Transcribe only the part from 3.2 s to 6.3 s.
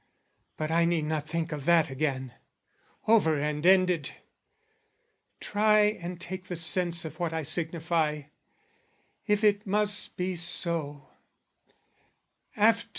and ended! Try and